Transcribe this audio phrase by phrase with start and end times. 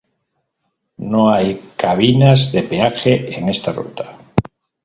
[1.11, 4.17] No hay cabinas de peaje en esta ruta.